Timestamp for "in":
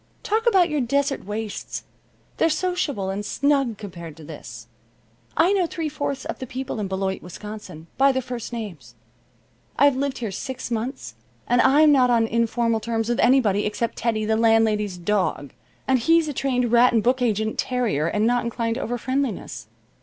6.79-6.87